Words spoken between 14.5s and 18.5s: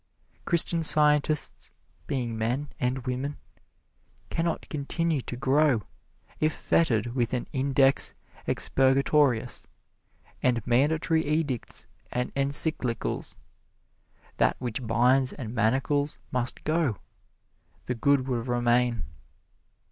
which binds and manacles must go the good will